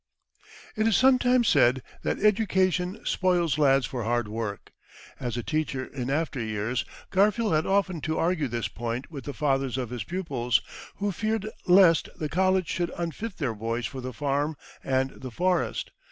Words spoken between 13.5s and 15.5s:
boys for the farm and the